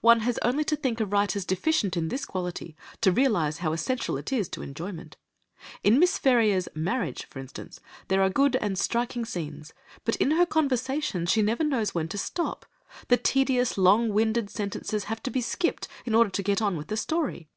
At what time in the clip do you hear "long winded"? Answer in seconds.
13.76-14.48